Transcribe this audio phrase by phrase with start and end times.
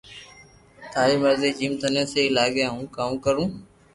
[0.91, 3.43] ٿاري مرزي جيم ٿني سھي لاگي ھون ڪاو ڪرو